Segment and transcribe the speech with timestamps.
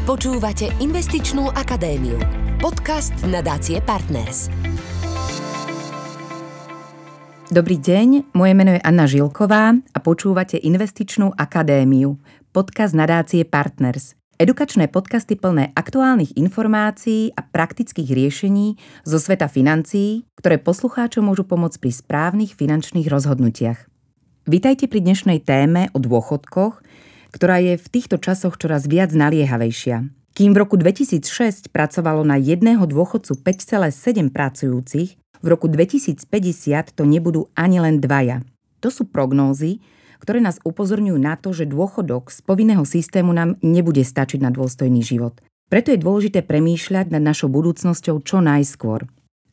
[0.00, 2.16] Počúvate Investičnú akadémiu.
[2.56, 4.48] Podcast nadácie Partners.
[7.52, 12.16] Dobrý deň, moje meno je Anna Žilková a počúvate Investičnú akadémiu,
[12.48, 14.16] podcast nadácie Partners.
[14.40, 21.76] Edukačné podcasty plné aktuálnych informácií a praktických riešení zo sveta financií, ktoré poslucháčom môžu pomôcť
[21.76, 23.84] pri správnych finančných rozhodnutiach.
[24.48, 26.80] Vítajte pri dnešnej téme o dôchodkoch,
[27.30, 30.10] ktorá je v týchto časoch čoraz viac naliehavejšia.
[30.34, 36.26] Kým v roku 2006 pracovalo na jedného dôchodcu 5,7 pracujúcich, v roku 2050
[36.94, 38.44] to nebudú ani len dvaja.
[38.84, 39.80] To sú prognózy,
[40.20, 45.00] ktoré nás upozorňujú na to, že dôchodok z povinného systému nám nebude stačiť na dôstojný
[45.00, 45.40] život.
[45.72, 49.08] Preto je dôležité premýšľať nad našou budúcnosťou čo najskôr.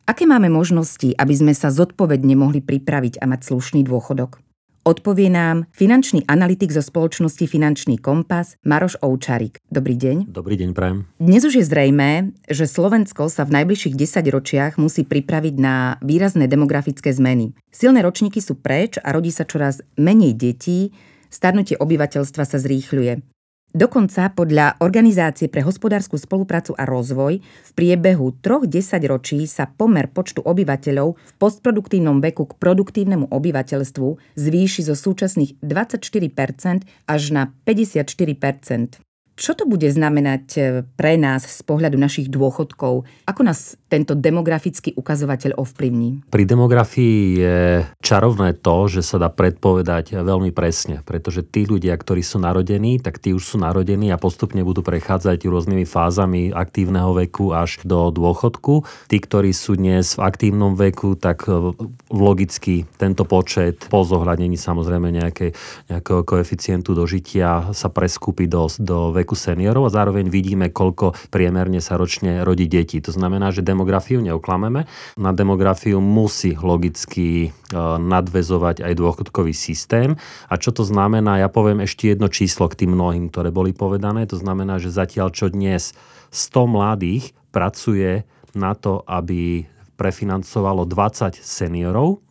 [0.07, 4.39] Aké máme možnosti, aby sme sa zodpovedne mohli pripraviť a mať slušný dôchodok?
[4.87, 9.59] Odpovie nám finančný analytik zo spoločnosti Finančný kompas Maroš Oučarik.
[9.67, 10.31] Dobrý deň.
[10.31, 11.03] Dobrý deň, prajem.
[11.19, 16.47] Dnes už je zrejmé, že Slovensko sa v najbližších 10 ročiach musí pripraviť na výrazné
[16.47, 17.51] demografické zmeny.
[17.67, 20.95] Silné ročníky sú preč a rodí sa čoraz menej detí,
[21.27, 23.36] starnutie obyvateľstva sa zrýchľuje.
[23.75, 30.39] Dokonca podľa Organizácie pre hospodárskú spoluprácu a rozvoj v priebehu troch desaťročí sa pomer počtu
[30.39, 39.06] obyvateľov v postproduktívnom veku k produktívnemu obyvateľstvu zvýši zo súčasných 24% až na 54%.
[39.37, 40.61] Čo to bude znamenať e,
[40.97, 43.05] pre nás z pohľadu našich dôchodkov?
[43.29, 46.25] Ako nás tento demografický ukazovateľ ovplyvní?
[46.33, 47.57] Pri demografii je
[48.01, 53.21] čarovné to, že sa dá predpovedať veľmi presne, pretože tí ľudia, ktorí sú narodení, tak
[53.21, 58.89] tí už sú narodení a postupne budú prechádzať rôznymi fázami aktívneho veku až do dôchodku.
[59.05, 61.77] Tí, ktorí sú dnes v aktívnom veku, tak e,
[62.09, 65.53] logicky tento počet po zohľadnení samozrejme nejaké,
[65.93, 71.83] nejakého koeficientu dožitia sa preskúpi do, do veku veku seniorov a zároveň vidíme, koľko priemerne
[71.83, 73.03] sa ročne rodí detí.
[73.03, 74.87] To znamená, že demografiu neoklameme.
[75.19, 80.15] Na demografiu musí logicky e, nadvezovať aj dôchodkový systém.
[80.47, 81.43] A čo to znamená?
[81.43, 84.23] Ja poviem ešte jedno číslo k tým mnohým, ktoré boli povedané.
[84.31, 85.91] To znamená, že zatiaľ čo dnes
[86.31, 88.23] 100 mladých pracuje
[88.55, 89.67] na to, aby
[89.99, 92.23] prefinancovalo 20 seniorov,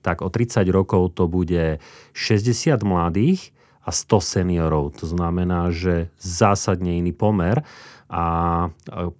[0.00, 1.76] tak o 30 rokov to bude
[2.16, 3.52] 60 mladých
[3.90, 5.02] a 100 seniorov.
[5.02, 7.66] To znamená, že zásadne iný pomer
[8.10, 8.24] a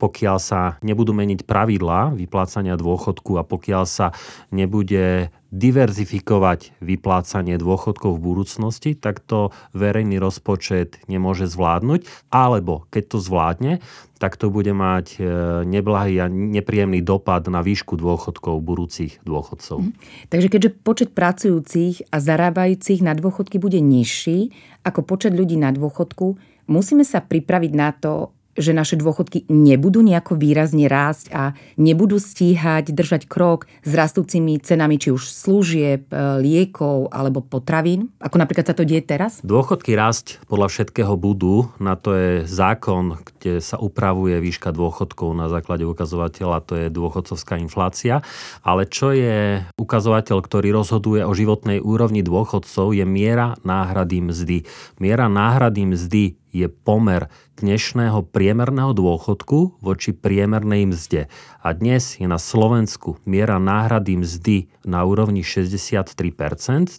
[0.02, 4.10] pokiaľ sa nebudú meniť pravidlá vyplácania dôchodku a pokiaľ sa
[4.50, 13.18] nebude diverzifikovať vyplácanie dôchodkov v budúcnosti, tak to verejný rozpočet nemôže zvládnuť, alebo keď to
[13.18, 13.72] zvládne,
[14.22, 15.20] tak to bude mať e,
[15.66, 19.82] neblahý a nepríjemný dopad na výšku dôchodkov budúcich dôchodcov.
[19.82, 19.92] Mhm.
[20.30, 24.54] Takže keďže počet pracujúcich a zarábajúcich na dôchodky bude nižší
[24.86, 26.38] ako počet ľudí na dôchodku,
[26.70, 31.42] musíme sa pripraviť na to, že naše dôchodky nebudú nejako výrazne rásť a
[31.78, 38.36] nebudú stíhať držať krok s rastúcimi cenami či už služieb, e, liekov alebo potravín, ako
[38.40, 39.40] napríklad sa to deje teraz?
[39.46, 41.70] Dôchodky rásť podľa všetkého budú.
[41.78, 47.56] Na to je zákon, kde sa upravuje výška dôchodkov na základe ukazovateľa, to je dôchodcovská
[47.56, 48.20] inflácia.
[48.60, 54.58] Ale čo je ukazovateľ, ktorý rozhoduje o životnej úrovni dôchodcov, je miera náhrady mzdy.
[55.00, 57.30] Miera náhrady mzdy je pomer
[57.60, 61.30] dnešného priemerného dôchodku voči priemernej mzde.
[61.60, 66.24] A dnes je na Slovensku miera náhrady mzdy na úrovni 63%,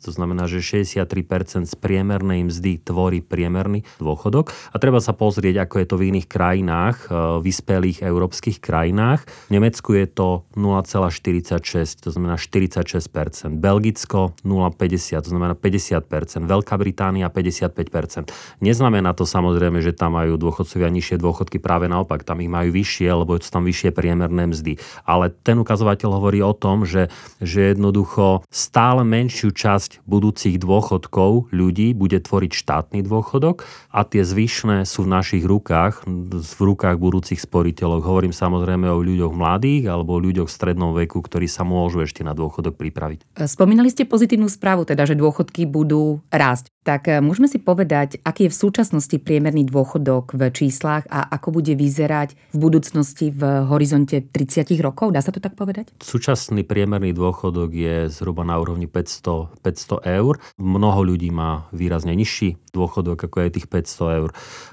[0.05, 4.53] to znamená, že 63% z priemernej mzdy tvorí priemerný dôchodok.
[4.69, 9.25] A treba sa pozrieť, ako je to v iných krajinách, e, vyspelých európskych krajinách.
[9.49, 13.57] V Nemecku je to 0,46, to znamená 46%.
[13.57, 16.45] Belgicko 0,50, to znamená 50%.
[16.45, 18.29] Veľká Británia 55%.
[18.61, 23.09] Neznamená to samozrejme, že tam majú dôchodcovia nižšie dôchodky, práve naopak, tam ich majú vyššie,
[23.09, 24.77] lebo sú tam vyššie priemerné mzdy.
[25.07, 27.07] Ale ten ukazovateľ hovorí o tom, že,
[27.39, 33.63] že jednoducho stále menšiu časť budúcich dôchodkov ľudí bude tvoriť štátny dôchodok
[33.95, 38.03] a tie zvyšné sú v našich rukách, v rukách budúcich sporiteľov.
[38.03, 42.21] Hovorím samozrejme o ľuďoch mladých alebo o ľuďoch v strednom veku, ktorí sa môžu ešte
[42.27, 43.47] na dôchodok pripraviť.
[43.47, 46.67] Spomínali ste pozitívnu správu, teda, že dôchodky budú rásť.
[46.81, 51.61] Tak eh, môžeme si povedať, aký je v súčasnosti priemerný dôchodok v číslach a ako
[51.61, 55.13] bude vyzerať v budúcnosti v horizonte 30 rokov?
[55.13, 55.93] Dá sa to tak povedať?
[56.01, 60.41] Súčasný priemerný dôchodok je zhruba na úrovni 500, 500 eur.
[60.57, 64.29] Mnoho ľudí má výrazne nižší dôchodok, ako je tých 500 eur,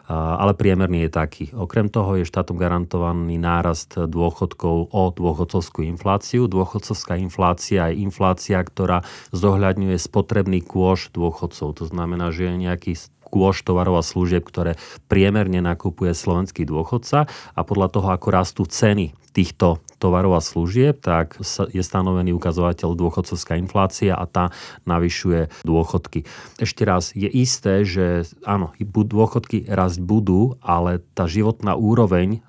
[0.08, 1.44] ale priemerný je taký.
[1.50, 6.46] Okrem toho je štátom garantovaný nárast dôchodkov o dôchodcovskú infláciu.
[6.46, 9.02] Dôchodcovská inflácia je inflácia, ktorá
[9.34, 11.74] zohľadňuje spotrebný kôž dôchodcov.
[11.74, 12.92] To znamená, že je nejaký
[13.28, 14.80] kôž tovarov a služieb, ktoré
[15.10, 21.36] priemerne nakupuje slovenský dôchodca a podľa toho, ako rastú ceny týchto tovarov a služieb, tak
[21.74, 24.54] je stanovený ukazovateľ dôchodcovská inflácia a tá
[24.86, 26.22] navyšuje dôchodky.
[26.62, 32.44] Ešte raz, je isté, že áno, dôchodky rásť budú, ale tá životná úroveň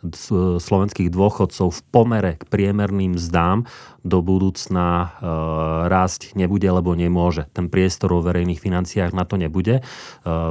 [0.62, 3.66] slovenských dôchodcov v pomere k priemerným zdám
[4.04, 5.08] do budúcna e,
[5.92, 7.48] rásť nebude, lebo nemôže.
[7.52, 9.80] Ten priestor vo verejných financiách na to nebude.
[9.80, 9.84] E,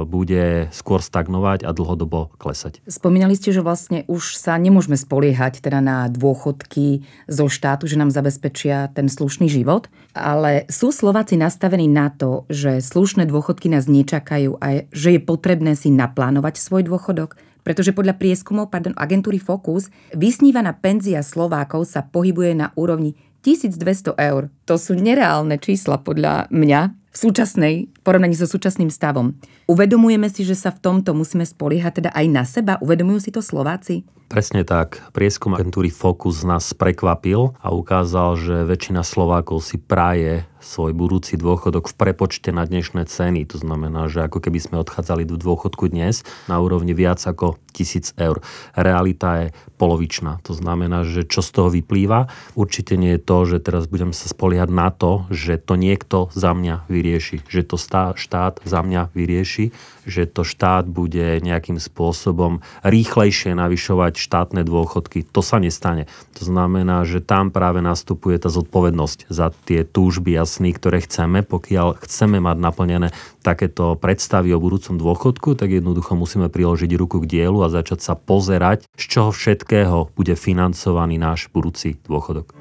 [0.05, 2.81] bude skôr stagnovať a dlhodobo klesať.
[2.85, 8.11] Spomínali ste, že vlastne už sa nemôžeme spoliehať teda na dôchodky zo štátu, že nám
[8.11, 14.59] zabezpečia ten slušný život, ale sú Slováci nastavení na to, že slušné dôchodky nás nečakajú
[14.59, 17.39] a že je potrebné si naplánovať svoj dôchodok?
[17.59, 23.13] pretože podľa prieskumov pardon, agentúry Focus vysnívaná penzia Slovákov sa pohybuje na úrovni
[23.45, 24.49] 1200 eur.
[24.65, 29.33] To sú nereálne čísla podľa mňa v súčasnej porovnaní so súčasným stavom.
[29.65, 32.73] Uvedomujeme si, že sa v tomto musíme spoliehať teda aj na seba?
[32.81, 34.05] Uvedomujú si to Slováci?
[34.29, 35.01] Presne tak.
[35.09, 41.89] Prieskum agentúry Focus nás prekvapil a ukázal, že väčšina Slovákov si praje svoj budúci dôchodok
[41.89, 43.47] v prepočte na dnešné ceny.
[43.49, 48.21] To znamená, že ako keby sme odchádzali do dôchodku dnes na úrovni viac ako 1000
[48.21, 48.43] eur.
[48.77, 49.47] Realita je
[49.81, 50.43] polovičná.
[50.45, 52.29] To znamená, že čo z toho vyplýva?
[52.53, 56.53] Určite nie je to, že teraz budem sa spoliehať na to, že to niekto za
[56.53, 57.47] mňa vyrieši.
[57.47, 57.75] Že to
[58.19, 59.71] štát za mňa vyrieši
[60.09, 65.23] že to štát bude nejakým spôsobom rýchlejšie navyšovať štátne dôchodky.
[65.31, 66.09] To sa nestane.
[66.41, 71.45] To znamená, že tam práve nastupuje tá zodpovednosť za tie túžby a sny, ktoré chceme.
[71.45, 73.07] Pokiaľ chceme mať naplnené
[73.45, 78.13] takéto predstavy o budúcom dôchodku, tak jednoducho musíme priložiť ruku k dielu a začať sa
[78.17, 82.57] pozerať, z čoho všetkého bude financovaný náš budúci dôchodok.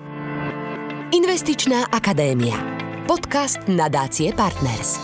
[1.08, 2.88] Investičná akadémia.
[3.08, 5.00] Podcast nadácie Partners.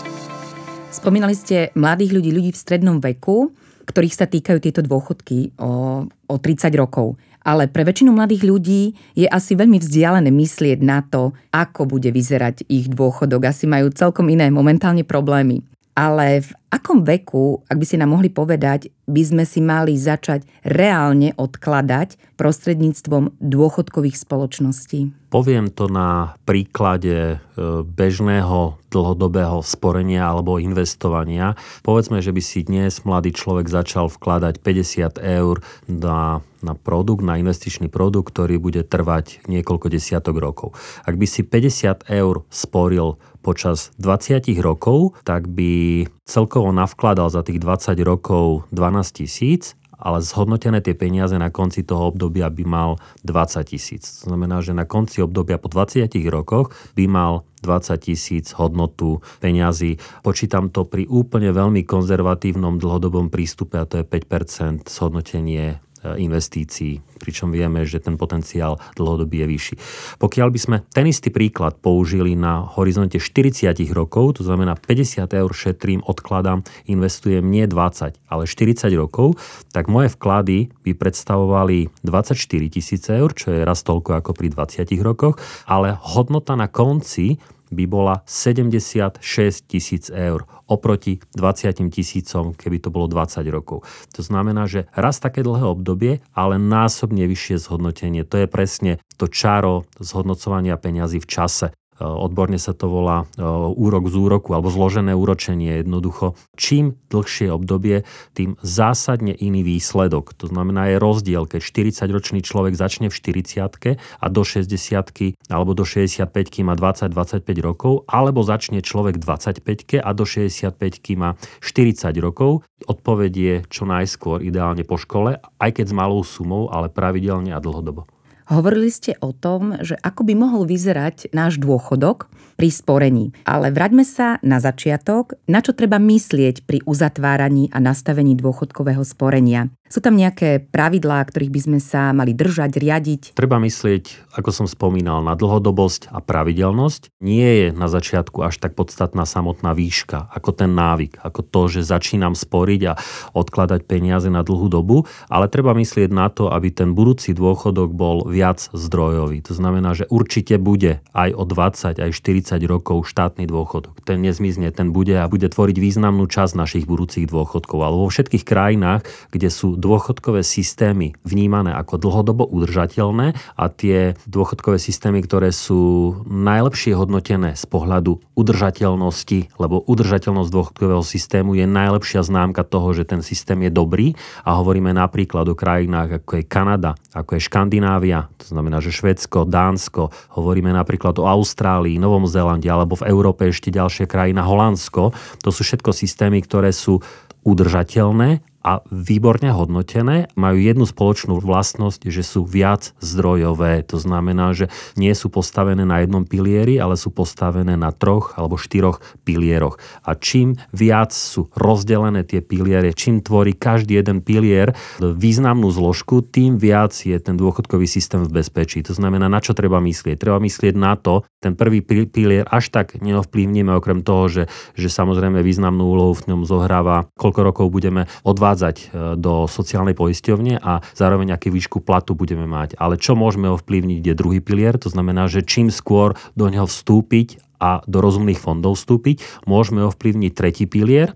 [0.93, 3.49] Spomínali ste mladých ľudí, ľudí v strednom veku,
[3.89, 7.17] ktorých sa týkajú tieto dôchodky o, o 30 rokov.
[7.41, 12.69] Ale pre väčšinu mladých ľudí je asi veľmi vzdialené myslieť na to, ako bude vyzerať
[12.69, 13.49] ich dôchodok.
[13.49, 15.65] Asi majú celkom iné momentálne problémy.
[15.97, 20.43] Ale v akom veku, ak by ste nám mohli povedať, by sme si mali začať
[20.65, 25.13] reálne odkladať prostredníctvom dôchodkových spoločností?
[25.29, 27.37] Poviem to na príklade e,
[27.83, 31.59] bežného dlhodobého sporenia alebo investovania.
[31.83, 35.59] Povedzme, že by si dnes mladý človek začal vkladať 50 eur
[35.91, 40.73] na, na produkt, na investičný produkt, ktorý bude trvať niekoľko desiatok rokov.
[41.03, 47.61] Ak by si 50 eur sporil počas 20 rokov, tak by celkovo navkladal za tých
[47.61, 52.89] 20 rokov 12 tisíc ale zhodnotené tie peniaze na konci toho obdobia by mal
[53.23, 54.03] 20 tisíc.
[54.21, 59.97] To znamená, že na konci obdobia po 20 rokoch by mal 20 tisíc hodnotu peňazí.
[60.21, 65.79] Počítam to pri úplne veľmi konzervatívnom dlhodobom prístupe a to je 5% zhodnotenie
[66.13, 69.75] investícií, pričom vieme, že ten potenciál dlhodobý je vyšší.
[70.21, 75.51] Pokiaľ by sme ten istý príklad použili na horizonte 40 rokov, to znamená 50 eur
[75.51, 79.39] šetrím, odkladám, investujem nie 20, ale 40 rokov,
[79.73, 82.37] tak moje vklady by predstavovali 24
[82.69, 87.41] tisíce eur, čo je raz toľko ako pri 20 rokoch, ale hodnota na konci
[87.71, 89.21] by bola 76
[89.65, 93.85] tisíc eur oproti 20 tisícom, keby to bolo 20 rokov.
[94.17, 98.25] To znamená, že raz také dlhé obdobie, ale násobne vyššie zhodnotenie.
[98.25, 98.91] To je presne
[99.21, 101.67] to čaro zhodnocovania peňazí v čase.
[101.95, 105.79] Eh, odborne sa to volá eh, úrok z úroku alebo zložené úročenie.
[105.79, 108.03] Jednoducho, čím dlhšie obdobie,
[108.35, 110.35] tým zásadne iný výsledok.
[110.43, 115.87] To znamená, je rozdiel, keď 40-ročný človek začne v 40 a do 60 alebo do
[115.87, 116.27] 65
[116.67, 120.75] má 20-25 rokov, alebo začne človek 25 a do 65
[121.15, 122.67] má 40 rokov.
[122.91, 127.63] Odpoveď je čo najskôr, ideálne po škole, aj keď s malou sumou, ale pravidelne a
[127.63, 128.14] dlhodobo.
[128.45, 133.25] Hovorili ste o tom, že ako by mohol vyzerať náš dôchodok pri sporení.
[133.41, 139.73] Ale vraťme sa na začiatok, na čo treba myslieť pri uzatváraní a nastavení dôchodkového sporenia.
[139.85, 143.21] Sú tam nejaké pravidlá, ktorých by sme sa mali držať, riadiť?
[143.37, 147.13] Treba myslieť, ako som spomínal, na dlhodobosť a pravidelnosť.
[147.21, 151.85] Nie je na začiatku až tak podstatná samotná výška, ako ten návyk, ako to, že
[151.85, 152.97] začínam sporiť a
[153.37, 158.25] odkladať peniaze na dlhú dobu, ale treba myslieť na to, aby ten budúci dôchodok bol
[158.25, 159.45] viac zdrojový.
[159.45, 164.01] To znamená, že určite bude aj o 20, aj 40 rokov štátny dôchodok.
[164.01, 167.85] Ten nezmizne, ten bude a bude tvoriť významnú časť našich budúcich dôchodkov.
[167.85, 174.79] Ale vo všetkých krajinách, kde sú dôchodkové systémy vnímané ako dlhodobo udržateľné a tie dôchodkové
[174.79, 182.63] systémy, ktoré sú najlepšie hodnotené z pohľadu udržateľnosti, lebo udržateľnosť dôchodkového systému je najlepšia známka
[182.65, 187.37] toho, že ten systém je dobrý a hovoríme napríklad o krajinách ako je Kanada, ako
[187.37, 193.07] je Škandinávia, to znamená, že Švedsko, Dánsko, hovoríme napríklad o Austrálii, Novom Zélande alebo v
[193.09, 195.11] Európe ešte ďalšia krajina Holandsko.
[195.41, 197.01] To sú všetko systémy, ktoré sú
[197.45, 203.85] udržateľné a výborne hodnotené, majú jednu spoločnú vlastnosť, že sú viac zdrojové.
[203.93, 208.57] To znamená, že nie sú postavené na jednom pilieri, ale sú postavené na troch alebo
[208.57, 209.77] štyroch pilieroch.
[210.01, 216.57] A čím viac sú rozdelené tie piliere, čím tvorí každý jeden pilier významnú zložku, tým
[216.57, 218.81] viac je ten dôchodkový systém v bezpečí.
[218.89, 220.17] To znamená, na čo treba myslieť?
[220.17, 224.43] Treba myslieť na to, ten prvý pilier až tak neovplyvníme, okrem toho, že,
[224.73, 228.85] že samozrejme významnú úlohu v ňom zohráva, koľko rokov budeme odvádzať odvádzať e,
[229.19, 232.79] do sociálnej poisťovne a zároveň aký výšku platu budeme mať.
[232.79, 237.43] Ale čo môžeme ovplyvniť je druhý pilier, to znamená, že čím skôr do neho vstúpiť
[237.59, 241.11] a do rozumných fondov vstúpiť, môžeme ovplyvniť tretí pilier,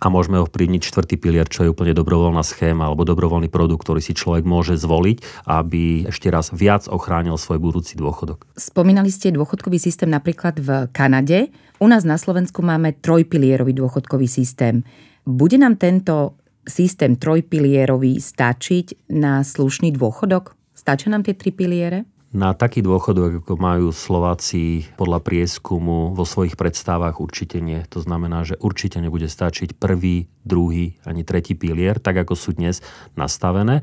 [0.00, 4.16] a môžeme ovplyvniť štvrtý pilier, čo je úplne dobrovoľná schéma alebo dobrovoľný produkt, ktorý si
[4.16, 8.48] človek môže zvoliť, aby ešte raz viac ochránil svoj budúci dôchodok.
[8.56, 11.52] Spomínali ste dôchodkový systém napríklad v Kanade.
[11.84, 14.88] U nás na Slovensku máme trojpilierový dôchodkový systém.
[15.28, 20.58] Bude nám tento systém trojpilierový stačiť na slušný dôchodok?
[20.74, 22.09] Stačia nám tie tri piliere?
[22.30, 27.82] Na taký dôchodok, ako majú Slováci podľa prieskumu vo svojich predstavách určite nie.
[27.90, 32.86] To znamená, že určite nebude stačiť prvý, druhý ani tretí pilier, tak ako sú dnes
[33.18, 33.82] nastavené.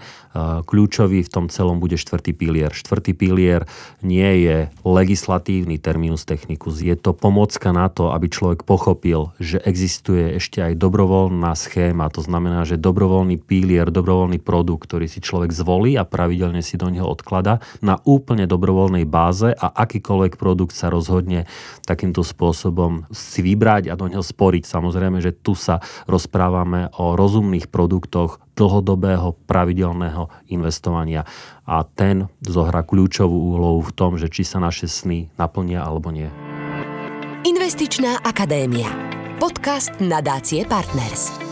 [0.64, 2.72] Kľúčový v tom celom bude štvrtý pilier.
[2.72, 3.68] Štvrtý pilier
[4.00, 6.80] nie je legislatívny terminus technicus.
[6.80, 12.08] Je to pomocka na to, aby človek pochopil, že existuje ešte aj dobrovoľná schéma.
[12.16, 16.88] To znamená, že dobrovoľný pilier, dobrovoľný produkt, ktorý si človek zvolí a pravidelne si do
[16.88, 21.50] neho odklada na úplne úplne dobrovoľnej báze a akýkoľvek produkt sa rozhodne
[21.90, 24.62] takýmto spôsobom si vybrať a do neho sporiť.
[24.70, 31.26] Samozrejme, že tu sa rozprávame o rozumných produktoch dlhodobého pravidelného investovania
[31.66, 36.30] a ten zohrá kľúčovú úlohu v tom, že či sa naše sny naplnia alebo nie.
[37.42, 38.94] Investičná akadémia.
[39.42, 41.47] Podcast nadácie Partners.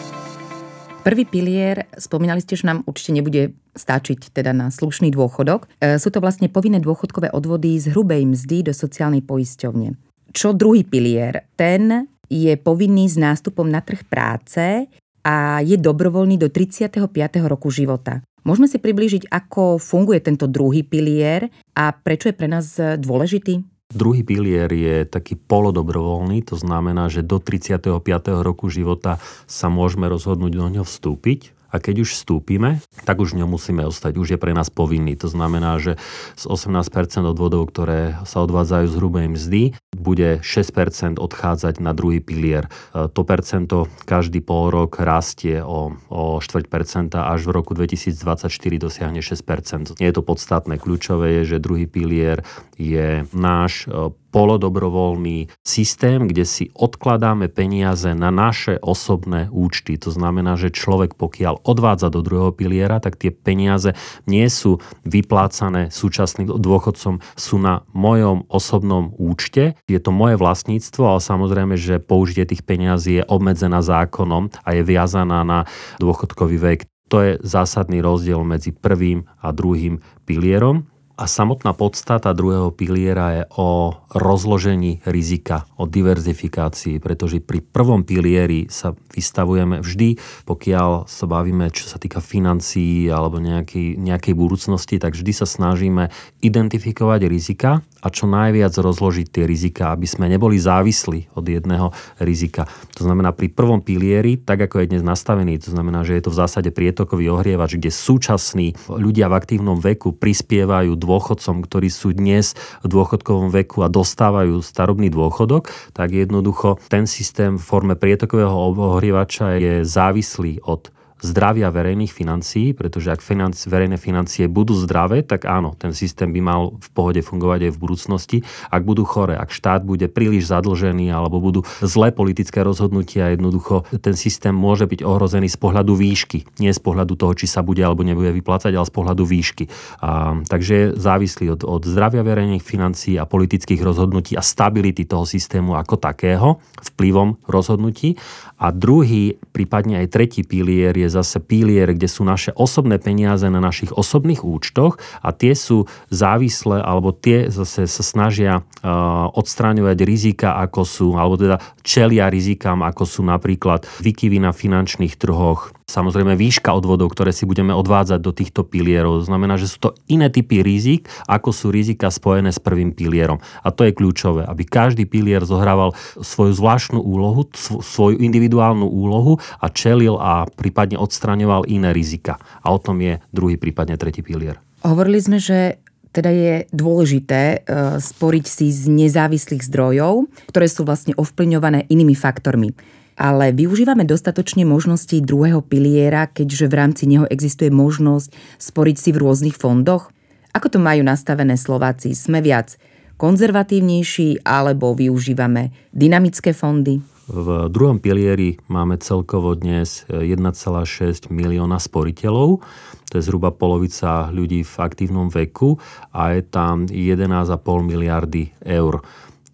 [1.05, 5.69] Prvý pilier, spomínali ste, že nám určite nebude stačiť teda na slušný dôchodok.
[5.77, 9.93] E, sú to vlastne povinné dôchodkové odvody z hrubej mzdy do sociálnej poisťovne.
[10.33, 11.45] Čo druhý pilier?
[11.53, 14.89] Ten je povinný s nástupom na trh práce
[15.21, 16.97] a je dobrovoľný do 35.
[17.45, 18.25] roku života.
[18.41, 23.62] Môžeme si priblížiť, ako funguje tento druhý pilier a prečo je pre nás dôležitý?
[23.95, 28.03] Druhý pilier je taký polodobrovoľný, to znamená, že do 35.
[28.43, 33.83] roku života sa môžeme rozhodnúť do ňoho vstúpiť a keď už vstúpime, tak už nemusíme
[33.83, 35.19] ostať, už je pre nás povinný.
[35.19, 35.99] To znamená, že
[36.39, 36.87] z 18%
[37.27, 42.71] odvodov, ktoré sa odvádzajú z hrubej mzdy, bude 6% odchádzať na druhý pilier.
[42.95, 48.47] E, to percento každý pol rok rastie o, o 4% až v roku 2024
[48.79, 49.99] dosiahne 6%.
[49.99, 50.79] Nie je to podstatné.
[50.79, 58.36] Kľúčové je, že druhý pilier je náš e, polodobrovoľný systém, kde si odkladáme peniaze na
[58.36, 59.96] naše osobné účty.
[60.03, 63.96] To znamená, že človek pokiaľ odvádza do druhého piliera, tak tie peniaze
[64.27, 69.79] nie sú vyplácané súčasným dôchodcom, sú na mojom osobnom účte.
[69.88, 74.84] Je to moje vlastníctvo, ale samozrejme, že použitie tých peniazí je obmedzená zákonom a je
[74.84, 75.63] viazaná na
[76.03, 76.79] dôchodkový vek.
[77.08, 80.89] To je zásadný rozdiel medzi prvým a druhým pilierom.
[81.15, 88.67] A samotná podstata druhého piliera je o rozložení rizika, o diverzifikácii, pretože pri prvom pilieri
[88.67, 95.15] sa vystavujeme vždy, pokiaľ sa bavíme, čo sa týka financií alebo nejakej, nejakej budúcnosti, tak
[95.15, 96.12] vždy sa snažíme
[96.43, 101.89] identifikovať rizika a čo najviac rozložiť tie rizika, aby sme neboli závislí od jedného
[102.21, 102.69] rizika.
[103.01, 106.29] To znamená, pri prvom pilieri, tak ako je dnes nastavený, to znamená, že je to
[106.29, 112.53] v zásade prietokový ohrievač, kde súčasní ľudia v aktívnom veku prispievajú dôchodcom, ktorí sú dnes
[112.85, 119.57] v dôchodkovom veku a dostávajú starobný dôchodok, tak jednoducho ten systém v forme prietokového ohrievača
[119.57, 120.93] je závislý od
[121.24, 126.41] zdravia verejných financií, pretože ak financ, verejné financie budú zdravé, tak áno, ten systém by
[126.43, 128.38] mal v pohode fungovať aj v budúcnosti.
[128.67, 134.13] Ak budú chore, ak štát bude príliš zadlžený alebo budú zlé politické rozhodnutia, jednoducho ten
[134.19, 138.03] systém môže byť ohrozený z pohľadu výšky, nie z pohľadu toho, či sa bude alebo
[138.03, 139.72] nebude vyplácať, ale z pohľadu výšky.
[140.03, 145.24] A, takže je závislý od, od zdravia verejných financií a politických rozhodnutí a stability toho
[145.24, 146.60] systému ako takého
[146.93, 148.19] vplyvom rozhodnutí.
[148.60, 153.45] A druhý, prípadne aj tretí pilier je je zase pilier, kde sú naše osobné peniaze
[153.47, 159.97] na našich osobných účtoch a tie sú závislé, alebo tie zase sa snažia uh, odstráňovať
[160.01, 166.33] rizika, ako sú, alebo teda čelia rizikám, ako sú napríklad vykyvy na finančných trhoch, Samozrejme
[166.33, 169.21] výška odvodov, ktoré si budeme odvádzať do týchto pilierov.
[169.21, 173.37] Znamená, že sú to iné typy rizik, ako sú rizika spojené s prvým pilierom.
[173.61, 177.45] A to je kľúčové, aby každý pilier zohrával svoju zvláštnu úlohu,
[177.85, 182.41] svoju individuálnu úlohu a čelil a prípadne odstraňoval iné rizika.
[182.65, 184.57] A o tom je druhý, prípadne tretí pilier.
[184.81, 185.77] Hovorili sme, že
[186.09, 187.57] teda je dôležité e,
[188.01, 192.73] sporiť si z nezávislých zdrojov, ktoré sú vlastne ovplyvňované inými faktormi
[193.15, 199.22] ale využívame dostatočne možnosti druhého piliera, keďže v rámci neho existuje možnosť sporiť si v
[199.24, 200.12] rôznych fondoch?
[200.55, 202.15] Ako to majú nastavené Slováci?
[202.15, 202.79] Sme viac
[203.15, 207.00] konzervatívnejší alebo využívame dynamické fondy?
[207.25, 212.62] V druhom pilieri máme celkovo dnes 1,6 milióna sporiteľov.
[213.10, 215.81] To je zhruba polovica ľudí v aktívnom veku
[216.13, 219.01] a je tam 11,5 miliardy eur.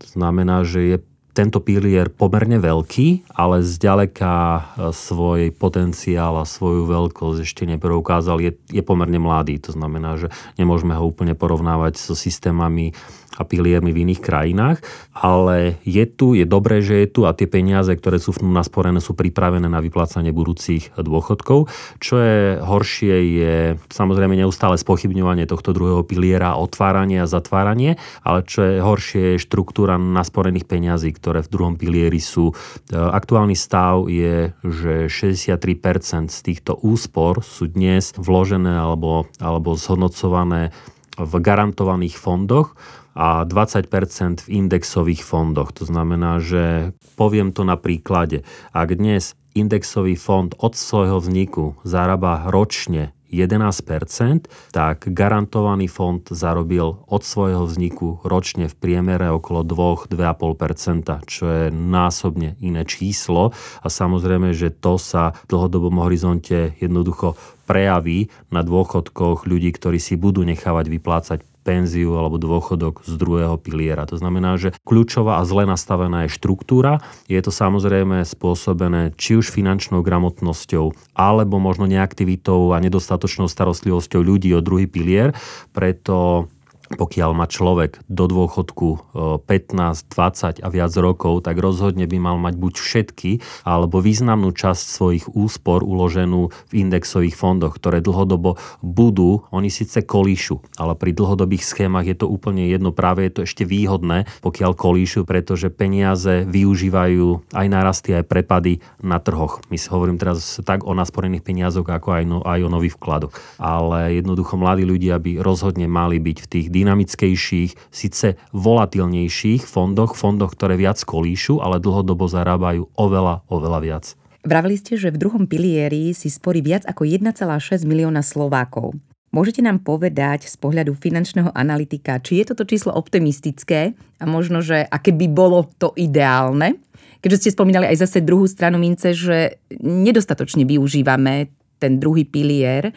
[0.04, 0.98] To znamená, že je
[1.32, 4.62] tento pilier pomerne veľký, ale zďaleka e,
[4.92, 8.44] svoj potenciál a svoju veľkosť ešte nepreukázal.
[8.44, 10.28] Je, je pomerne mladý, to znamená, že
[10.60, 12.92] nemôžeme ho úplne porovnávať so systémami
[13.40, 14.84] a piliermi v iných krajinách,
[15.16, 19.16] ale je tu, je dobré, že je tu a tie peniaze, ktoré sú nasporené, sú
[19.16, 21.72] pripravené na vyplácanie budúcich dôchodkov.
[22.04, 23.56] Čo je horšie, je
[23.88, 29.96] samozrejme neustále spochybňovanie tohto druhého piliera, otváranie a zatváranie, ale čo je horšie, je štruktúra
[29.96, 32.50] nasporených peňazí, ktoré v druhom pilieri sú.
[32.50, 32.54] E,
[32.98, 40.74] aktuálny stav je, že 63% z týchto úspor sú dnes vložené alebo, alebo zhodnocované
[41.22, 42.74] v garantovaných fondoch
[43.14, 45.76] a 20% v indexových fondoch.
[45.78, 48.42] To znamená, že poviem to na príklade.
[48.74, 57.24] Ak dnes indexový fond od svojho vzniku zarába ročne 11%, tak garantovaný fond zarobil od
[57.24, 63.56] svojho vzniku ročne v priemere okolo 2-2,5%, čo je násobne iné číslo.
[63.82, 70.20] A samozrejme, že to sa v dlhodobom horizonte jednoducho prejaví na dôchodkoch ľudí, ktorí si
[70.20, 74.10] budú nechávať vyplácať penziu alebo dôchodok z druhého piliera.
[74.10, 77.02] To znamená, že kľúčová a zle nastavená je štruktúra.
[77.30, 84.50] Je to samozrejme spôsobené či už finančnou gramotnosťou, alebo možno neaktivitou a nedostatočnou starostlivosťou ľudí
[84.58, 85.38] o druhý pilier.
[85.74, 86.50] Preto
[86.96, 89.14] pokiaľ má človek do dôchodku
[89.46, 93.32] 15, e, 20 a viac rokov, tak rozhodne by mal mať buď všetky,
[93.68, 100.62] alebo významnú časť svojich úspor uloženú v indexových fondoch, ktoré dlhodobo budú, oni síce kolíšu,
[100.78, 105.24] ale pri dlhodobých schémach je to úplne jedno, práve je to ešte výhodné, pokiaľ kolíšu,
[105.24, 109.64] pretože peniaze využívajú aj narasty, aj prepady na trhoch.
[109.72, 113.34] My si hovorím teraz tak o nasporených peniazoch, ako aj, no, aj o nových vkladoch.
[113.58, 120.58] Ale jednoducho mladí ľudia by rozhodne mali byť v tých dynamickejších, síce volatilnejších fondoch, fondoch,
[120.58, 124.06] ktoré viac kolíšu, ale dlhodobo zarábajú oveľa, oveľa viac.
[124.42, 128.98] Vravili ste, že v druhom pilieri si sporí viac ako 1,6 milióna Slovákov.
[129.32, 134.84] Môžete nám povedať z pohľadu finančného analytika, či je toto číslo optimistické a možno, že
[134.84, 136.82] aké by bolo to ideálne?
[137.24, 142.92] Keďže ste spomínali aj zase druhú stranu mince, že nedostatočne využívame ten druhý pilier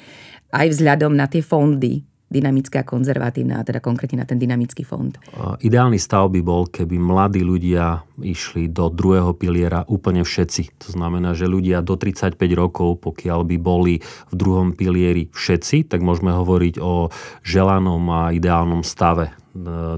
[0.51, 2.03] aj vzhľadom na tie fondy,
[2.35, 5.14] dynamická a konzervatívna, a teda konkrétne na ten dynamický fond.
[5.62, 10.83] Ideálny stav by bol, keby mladí ľudia išli do druhého piliera úplne všetci.
[10.83, 16.03] To znamená, že ľudia do 35 rokov, pokiaľ by boli v druhom pilieri všetci, tak
[16.03, 17.14] môžeme hovoriť o
[17.47, 19.44] želanom a ideálnom stave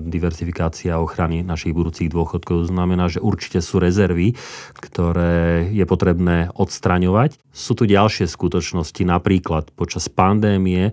[0.04, 2.68] diversifikácia ochrany našich budúcich dôchodkov.
[2.68, 4.36] Znamená, že určite sú rezervy,
[4.76, 7.40] ktoré je potrebné odstraňovať.
[7.56, 10.92] Sú tu ďalšie skutočnosti, napríklad počas pandémie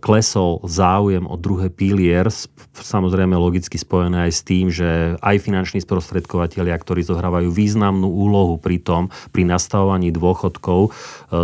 [0.00, 2.32] klesol záujem o druhé pilier,
[2.72, 8.80] samozrejme logicky spojené aj s tým, že aj finanční sprostredkovateľia, ktorí zohrávajú významnú úlohu pri
[8.80, 10.90] tom, pri nastavovaní dôchodkov e,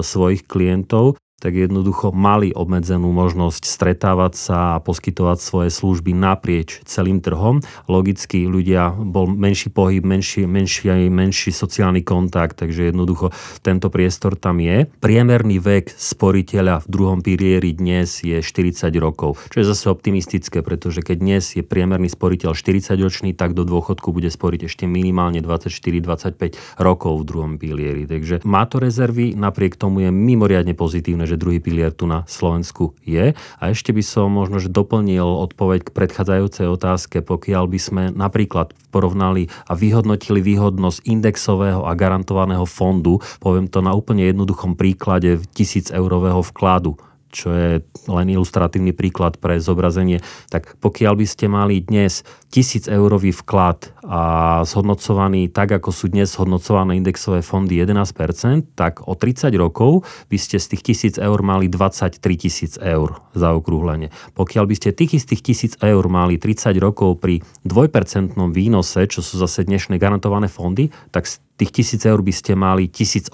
[0.00, 7.18] svojich klientov, tak jednoducho mali obmedzenú možnosť stretávať sa a poskytovať svoje služby naprieč celým
[7.18, 7.64] trhom.
[7.88, 14.62] Logicky ľudia, bol menší pohyb, menší, menší, menší sociálny kontakt, takže jednoducho tento priestor tam
[14.62, 14.87] je.
[15.03, 21.03] Priemerný vek sporiteľa v druhom pilieri dnes je 40 rokov, čo je zase optimistické, pretože
[21.03, 26.81] keď dnes je priemerný sporiteľ 40 ročný, tak do dôchodku bude sporiť ešte minimálne 24-25
[26.81, 28.09] rokov v druhom pilieri.
[28.09, 32.28] Takže má to rezervy, napriek tomu je mimoriadne pozitívne, vieme, že druhý pilier tu na
[32.28, 33.32] Slovensku je.
[33.32, 38.76] A ešte by som možno, že doplnil odpoveď k predchádzajúcej otázke, pokiaľ by sme napríklad
[38.92, 45.96] porovnali a vyhodnotili výhodnosť indexového a garantovaného fondu, poviem to na úplne jednoduchom príklade 1000
[45.96, 47.00] eurového vkladu
[47.35, 50.23] čo je len ilustratívny príklad pre zobrazenie,
[50.55, 52.23] tak pokiaľ by ste mali dnes
[52.55, 59.18] 1000 eurový vklad a zhodnocovaný tak, ako sú dnes zhodnocované indexové fondy 11%, tak o
[59.18, 64.14] 30 rokov by ste z tých 1000 eur mali 23 tisíc eur za okrúhlenie.
[64.38, 65.42] Pokiaľ by ste tých istých
[65.75, 71.27] 1000 eur mali 30 rokov pri 2% výnose, čo sú zase dnešné garantované fondy, tak
[71.55, 73.31] tých 1000 eur by ste mali 1800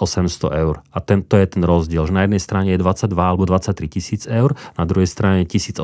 [0.52, 0.84] eur.
[0.92, 4.52] A tento je ten rozdiel, že na jednej strane je 22 alebo 23 tisíc eur,
[4.76, 5.80] na druhej strane 1800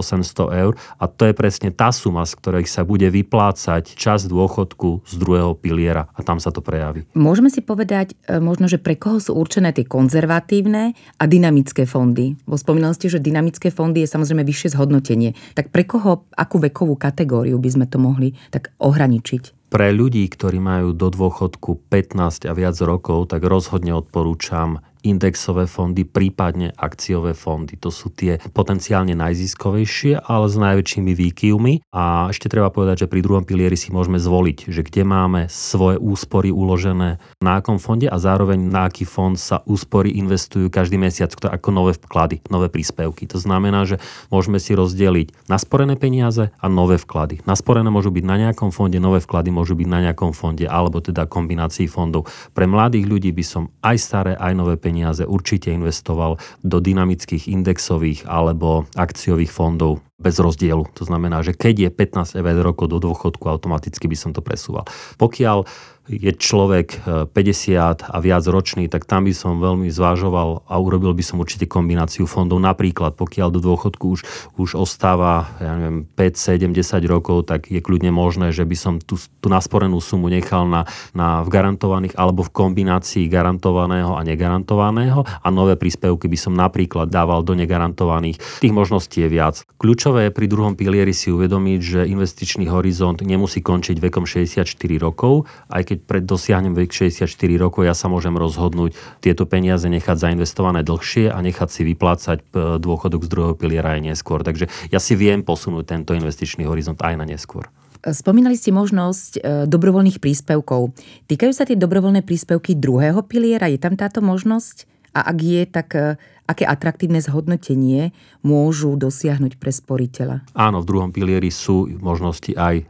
[0.53, 5.14] eur a to je presne tá suma, z ktorej sa bude vyplácať čas dôchodku z
[5.16, 7.09] druhého piliera a tam sa to prejaví.
[7.16, 12.37] Môžeme si povedať e, možno, že pre koho sú určené tie konzervatívne a dynamické fondy?
[12.44, 15.33] Bo spomínali ste, že dynamické fondy je samozrejme vyššie zhodnotenie.
[15.57, 19.57] Tak pre koho, akú vekovú kategóriu by sme to mohli tak ohraničiť?
[19.66, 26.02] Pre ľudí, ktorí majú do dôchodku 15 a viac rokov, tak rozhodne odporúčam indexové fondy,
[26.02, 27.78] prípadne akciové fondy.
[27.78, 31.74] To sú tie potenciálne najziskovejšie, ale s najväčšími výkyvmi.
[31.94, 36.02] A ešte treba povedať, že pri druhom pilieri si môžeme zvoliť, že kde máme svoje
[36.02, 41.30] úspory uložené na akom fonde a zároveň na aký fond sa úspory investujú každý mesiac
[41.36, 43.28] ako nové vklady, nové príspevky.
[43.30, 47.46] To znamená, že môžeme si rozdeliť nasporené peniaze a nové vklady.
[47.46, 51.28] Nasporené môžu byť na nejakom fonde, nové vklady môžu byť na nejakom fonde, alebo teda
[51.28, 52.26] kombinácii fondov.
[52.56, 57.52] Pre mladých ľudí by som aj staré, aj nové peniaze peniaze určite investoval do dynamických
[57.52, 60.88] indexových alebo akciových fondov bez rozdielu.
[60.96, 64.88] To znamená, že keď je 15 rokov do dôchodku, automaticky by som to presúval.
[65.20, 65.68] Pokiaľ
[66.07, 67.02] je človek
[67.35, 71.42] 50 e, a viac ročný, tak tam by som veľmi zvážoval a urobil by som
[71.42, 72.62] určite kombináciu fondov.
[72.62, 74.20] Napríklad, pokiaľ do dôchodku už,
[74.55, 78.94] už ostáva, ja neviem, 5, 7, 10 rokov, tak je kľudne možné, že by som
[79.02, 85.26] tú, tú nasporenú sumu nechal na, na v garantovaných alebo v kombinácii garantovaného a negarantovaného
[85.26, 88.38] a nové príspevky by som napríklad dával do negarantovaných.
[88.62, 89.66] Tých možností je viac.
[90.06, 94.62] Kľúčové je pri druhom pilieri si uvedomiť, že investičný horizont nemusí končiť vekom 64
[95.02, 97.26] rokov, aj keď pred dosiahnem vek 64
[97.58, 102.38] rokov, ja sa môžem rozhodnúť tieto peniaze nechať zainvestované dlhšie a nechať si vyplácať
[102.78, 104.46] dôchodok z druhého piliera aj neskôr.
[104.46, 107.66] Takže ja si viem posunúť tento investičný horizont aj na neskôr.
[108.06, 110.94] Spomínali ste možnosť e, dobrovoľných príspevkov.
[111.26, 113.66] Týkajú sa tie dobrovoľné príspevky druhého piliera?
[113.66, 114.86] Je tam táto možnosť?
[115.18, 116.14] A ak je, tak e,
[116.46, 118.14] aké atraktívne zhodnotenie
[118.46, 120.46] môžu dosiahnuť pre sporiteľa?
[120.54, 122.85] Áno, v druhom pilieri sú možnosti aj e,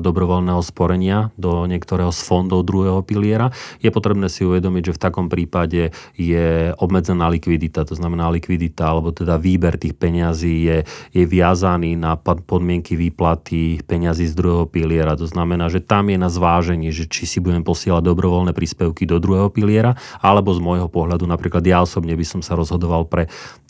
[0.00, 3.52] dobrovoľného sporenia do niektorého z fondov druhého piliera.
[3.84, 9.12] Je potrebné si uvedomiť, že v takom prípade je obmedzená likvidita, to znamená likvidita alebo
[9.12, 10.78] teda výber tých peňazí je,
[11.12, 15.14] je viazaný na podmienky výplaty peňazí z druhého piliera.
[15.20, 19.20] To znamená, že tam je na zváženie, že či si budem posielať dobrovoľné príspevky do
[19.20, 19.94] druhého piliera,
[20.24, 23.22] alebo z môjho pohľadu napríklad ja osobne by som sa rozhodoval považoval pre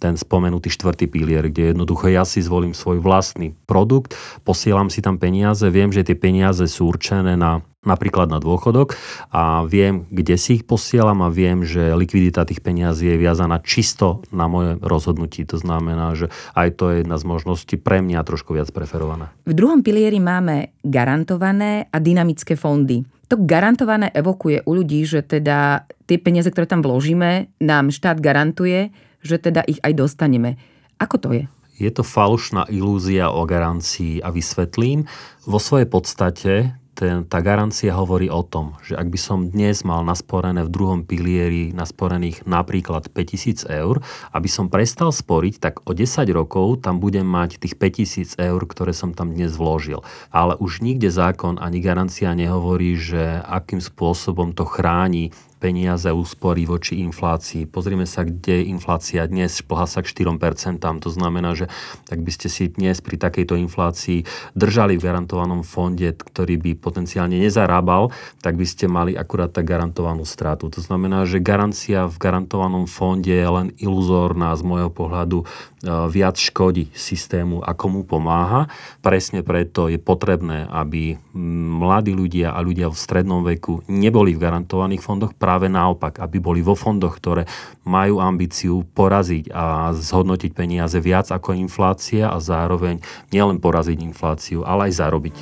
[0.03, 5.17] ten spomenutý štvrtý pilier, kde jednoducho ja si zvolím svoj vlastný produkt, posielam si tam
[5.17, 8.95] peniaze, viem, že tie peniaze sú určené na napríklad na dôchodok
[9.35, 14.23] a viem, kde si ich posielam a viem, že likvidita tých peniazí je viazaná čisto
[14.31, 15.43] na moje rozhodnutí.
[15.51, 19.35] To znamená, že aj to je jedna z možností pre mňa trošku viac preferované.
[19.43, 23.03] V druhom pilieri máme garantované a dynamické fondy.
[23.27, 28.95] To garantované evokuje u ľudí, že teda tie peniaze, ktoré tam vložíme, nám štát garantuje,
[29.23, 30.59] že teda ich aj dostaneme.
[30.99, 31.45] Ako to je?
[31.81, 35.09] Je to falošná ilúzia o garancii a vysvetlím.
[35.49, 40.05] Vo svojej podstate ten, tá garancia hovorí o tom, že ak by som dnes mal
[40.05, 44.05] nasporené v druhom pilieri nasporených napríklad 5000 eur,
[44.37, 48.93] aby som prestal sporiť, tak o 10 rokov tam budem mať tých 5000 eur, ktoré
[48.93, 50.05] som tam dnes vložil.
[50.29, 55.33] Ale už nikde zákon ani garancia nehovorí, že akým spôsobom to chráni
[55.63, 57.71] peniaze úspory voči inflácii.
[57.71, 60.83] Pozrime sa, kde je inflácia dnes šplhá sa k 4%.
[60.83, 61.71] To znamená, že
[62.11, 64.27] tak by ste si dnes pri takejto inflácii
[64.59, 68.11] držali v garantovanom fonde, ktorý by potenciálne nezarábal,
[68.43, 70.67] tak by ste mali akurát tak garantovanú stratu.
[70.75, 75.47] To znamená, že garancia v garantovanom fonde je len iluzórna z môjho pohľadu
[75.83, 78.71] viac škodí systému, ako mu pomáha.
[79.03, 85.03] Presne preto je potrebné, aby mladí ľudia a ľudia v strednom veku neboli v garantovaných
[85.03, 87.51] fondoch, práve naopak, aby boli vo fondoch, ktoré
[87.83, 93.03] majú ambíciu poraziť a zhodnotiť peniaze viac ako inflácia a zároveň
[93.35, 95.37] nielen poraziť infláciu, ale aj zarobiť.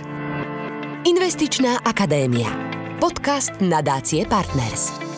[1.05, 2.49] Investičná akadémia.
[3.01, 5.10] Podcast nadácie Partners.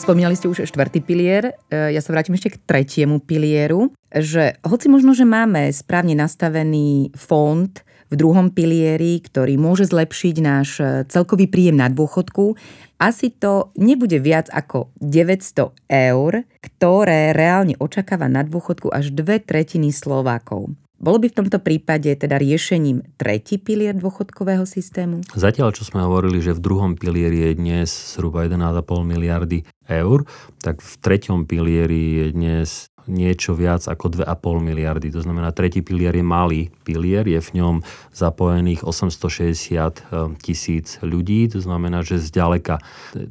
[0.00, 4.88] Spomínali ste už štvrtý pilier, e, ja sa vrátim ešte k tretiemu pilieru, že hoci
[4.88, 7.68] možno, že máme správne nastavený fond
[8.08, 12.56] v druhom pilieri, ktorý môže zlepšiť náš e, celkový príjem na dôchodku,
[12.96, 16.32] asi to nebude viac ako 900 eur,
[16.64, 20.80] ktoré reálne očakáva na dôchodku až dve tretiny Slovákov.
[21.00, 25.24] Bolo by v tomto prípade teda riešením tretí pilier dôchodkového systému?
[25.32, 30.28] Zatiaľ, čo sme hovorili, že v druhom pilieri je dnes zhruba 1,5 miliardy eur,
[30.60, 32.68] tak v treťom pilieri je dnes
[33.08, 35.08] niečo viac ako 2,5 miliardy.
[35.16, 37.74] To znamená, tretí pilier je malý pilier, je v ňom
[38.12, 39.90] zapojených 860 eh,
[40.44, 42.76] tisíc ľudí, to znamená, že zďaleka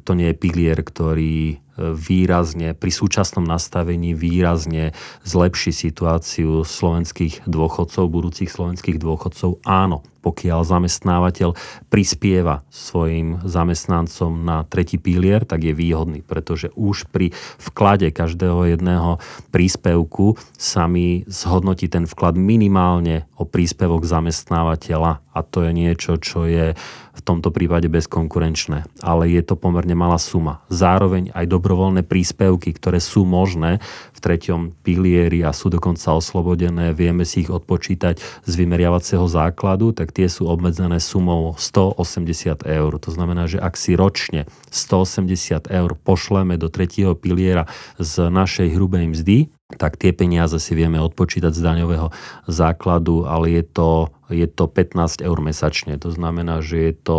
[0.02, 4.92] to nie je pilier, ktorý výrazne, pri súčasnom nastavení výrazne
[5.24, 9.64] zlepší situáciu slovenských dôchodcov, budúcich slovenských dôchodcov?
[9.64, 11.56] Áno, pokiaľ zamestnávateľ
[11.88, 19.16] prispieva svojim zamestnancom na tretí pilier, tak je výhodný, pretože už pri vklade každého jedného
[19.48, 26.46] príspevku sa mi zhodnotí ten vklad minimálne o príspevok zamestnávateľa a to je niečo, čo
[26.46, 26.74] je
[27.10, 28.88] v tomto prípade bezkonkurenčné.
[29.04, 30.64] Ale je to pomerne malá suma.
[30.72, 33.78] Zároveň aj dobrovoľné príspevky, ktoré sú možné
[34.16, 40.16] v treťom pilieri a sú dokonca oslobodené, vieme si ich odpočítať z vymeriavacieho základu, tak
[40.16, 42.90] tie sú obmedzené sumou 180 eur.
[42.98, 47.68] To znamená, že ak si ročne 180 eur pošleme do tretieho piliera
[48.00, 49.38] z našej hrubej mzdy,
[49.78, 52.10] tak tie peniaze si vieme odpočítať z daňového
[52.50, 55.98] základu, ale je to, je to 15 eur mesačne.
[56.00, 57.18] To znamená, že je to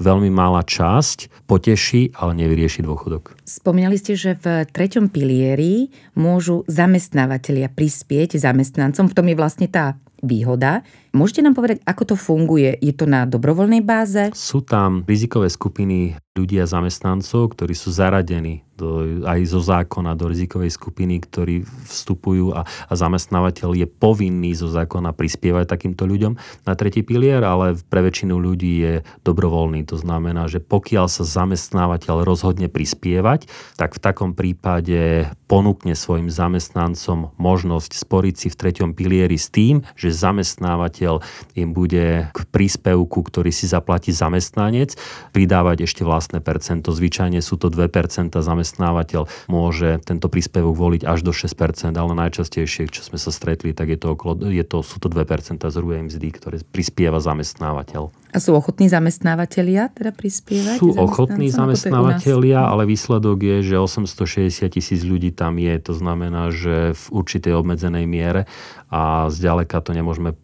[0.00, 3.36] veľmi malá časť, poteší, ale nevyrieši dôchodok.
[3.44, 9.08] Spomínali ste, že v treťom pilieri môžu zamestnávateľia prispieť zamestnancom.
[9.08, 10.80] V tom je vlastne tá výhoda.
[11.12, 12.76] Môžete nám povedať, ako to funguje?
[12.80, 14.32] Je to na dobrovoľnej báze?
[14.32, 20.28] Sú tam rizikové skupiny ľudí a zamestnancov, ktorí sú zaradení do, aj zo zákona do
[20.28, 26.74] rizikovej skupiny, ktorí vstupujú a, a zamestnávateľ je povinný zo zákona prispievať takýmto ľuďom na
[26.78, 29.86] tretí pilier, ale pre väčšinu ľudí je dobrovoľný.
[29.90, 37.34] To znamená, že pokiaľ sa zamestnávateľ rozhodne prispievať, tak v takom prípade ponúkne svojim zamestnancom
[37.38, 41.22] možnosť sporiť si v treťom pilieri s tým, že zamestnávateľ
[41.54, 44.98] im bude k príspevku, ktorý si zaplatí zamestnanec,
[45.30, 46.90] pridávať ešte vlastné percento.
[46.90, 47.86] Zvyčajne sú to 2%,
[48.34, 53.94] zamestnávateľ môže tento príspevok voliť až do 6%, ale najčastejšie, čo sme sa stretli, tak
[53.94, 58.12] je to, okolo, je to, sú to 2% z hrubej mzdy, ktoré prispieva zamestnávateľ.
[58.30, 60.76] A sú ochotní zamestnávateľia teda prispievať?
[60.76, 65.72] Sú ochotní zamestnávateľia, ale výsledok je, že 860 tisíc ľudí tam je.
[65.88, 68.44] To znamená, že v určitej obmedzenej miere
[68.92, 70.36] a zďaleka to nemôžeme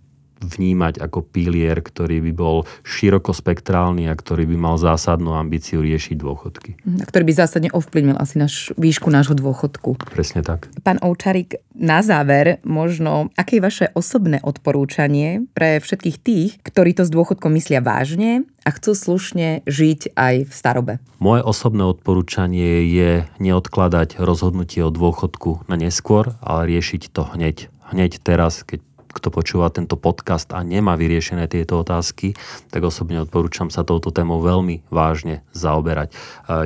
[0.42, 6.70] vnímať ako pilier, ktorý by bol širokospektrálny a ktorý by mal zásadnú ambíciu riešiť dôchodky.
[7.00, 10.02] A ktorý by zásadne ovplyvnil asi naš, výšku nášho dôchodku.
[10.10, 10.68] Presne tak.
[10.82, 17.08] Pán Oučarik, na záver možno, aké je vaše osobné odporúčanie pre všetkých tých, ktorí to
[17.08, 20.92] s dôchodkom myslia vážne a chcú slušne žiť aj v starobe?
[21.18, 27.72] Moje osobné odporúčanie je neodkladať rozhodnutie o dôchodku na neskôr, ale riešiť to hneď.
[27.92, 28.80] Hneď teraz, keď
[29.12, 32.34] kto počúva tento podcast a nemá vyriešené tieto otázky,
[32.72, 36.10] tak osobne odporúčam sa touto témou veľmi vážne zaoberať.
[36.10, 36.16] E,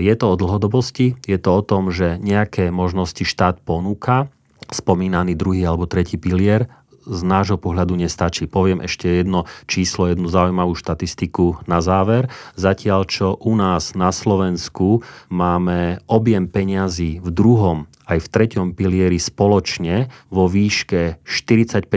[0.07, 4.31] je to o dlhodobosti, je to o tom, že nejaké možnosti štát ponúka,
[4.71, 6.71] spomínaný druhý alebo tretí pilier,
[7.07, 8.51] z nášho pohľadu nestačí.
[8.51, 12.27] Poviem ešte jedno číslo, jednu zaujímavú štatistiku na záver.
[12.59, 19.19] Zatiaľ, čo u nás na Slovensku máme objem peňazí v druhom aj v treťom pilieri
[19.19, 21.91] spoločne vo výške 45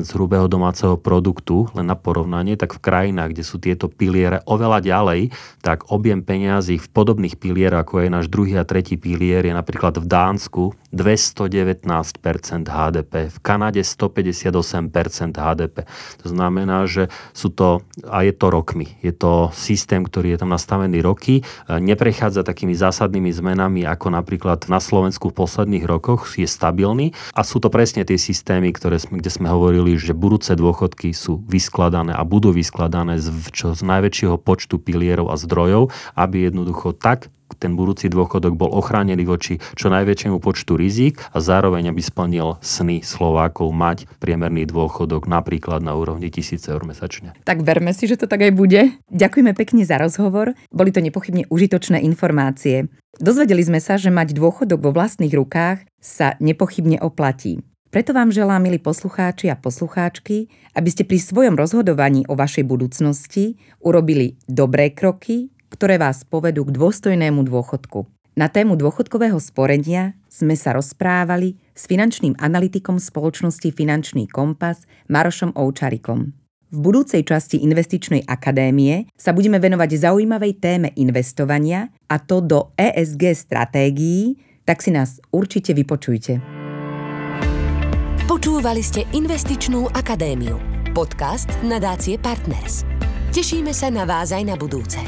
[0.00, 4.80] z hrubého domáceho produktu, len na porovnanie, tak v krajinách, kde sú tieto piliere oveľa
[4.80, 5.20] ďalej,
[5.60, 10.00] tak objem peňazí v podobných pilieroch, ako je náš druhý a tretí pilier, je napríklad
[10.00, 11.86] v Dánsku 219%
[12.66, 15.86] HDP, v Kanade 158% HDP.
[16.24, 20.50] To znamená, že sú to, a je to rokmi, je to systém, ktorý je tam
[20.50, 27.10] nastavený roky, neprechádza takými zásadnými zmenami, ako napríklad na Slovensku v posledných rokoch je stabilný
[27.34, 31.42] a sú to presne tie systémy, ktoré sme, kde sme hovorili, že budúce dôchodky sú
[31.42, 37.34] vyskladané a budú vyskladané z, čo, z najväčšieho počtu pilierov a zdrojov, aby jednoducho tak
[37.60, 43.04] ten budúci dôchodok bol ochránený voči čo najväčšiemu počtu rizik a zároveň aby splnil sny
[43.04, 47.36] Slovákov mať priemerný dôchodok napríklad na úrovni 1000 eur mesačne.
[47.44, 48.96] Tak verme si, že to tak aj bude.
[49.12, 50.56] Ďakujeme pekne za rozhovor.
[50.72, 52.88] Boli to nepochybne užitočné informácie.
[53.20, 57.60] Dozvedeli sme sa, že mať dôchodok vo vlastných rukách sa nepochybne oplatí.
[57.90, 60.46] Preto vám želám, milí poslucháči a poslucháčky,
[60.78, 66.74] aby ste pri svojom rozhodovaní o vašej budúcnosti urobili dobré kroky, ktoré vás povedú k
[66.74, 68.04] dôstojnému dôchodku.
[68.38, 76.30] Na tému dôchodkového sporenia sme sa rozprávali s finančným analytikom spoločnosti Finančný kompas Marošom Oučarikom.
[76.70, 83.34] V budúcej časti Investičnej akadémie sa budeme venovať zaujímavej téme investovania a to do ESG
[83.34, 86.38] stratégií, tak si nás určite vypočujte.
[88.30, 90.62] Počúvali ste Investičnú akadémiu,
[90.94, 92.86] podcast nadácie Partners.
[93.30, 94.98] Tešíme sa na vás aj na budúce.